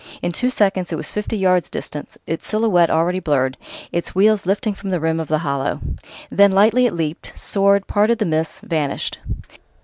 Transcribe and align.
In 0.23 0.31
two 0.31 0.49
seconds 0.49 0.91
it 0.91 0.95
was 0.95 1.11
fifty 1.11 1.37
yards 1.37 1.69
distant, 1.69 2.17
its 2.25 2.47
silhouette 2.47 2.89
already 2.89 3.19
blurred, 3.19 3.55
its 3.91 4.15
wheels 4.15 4.47
lifting 4.47 4.73
from 4.73 4.89
the 4.89 4.99
rim 4.99 5.19
of 5.19 5.27
the 5.27 5.37
hollow. 5.45 5.79
Then 6.31 6.51
lightly 6.51 6.87
it 6.87 6.93
leaped, 6.95 7.33
soared, 7.35 7.85
parted 7.85 8.17
the 8.17 8.25
mists, 8.25 8.61
vanished.... 8.63 9.19